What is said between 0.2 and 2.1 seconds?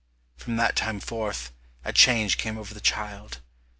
From that time forth, a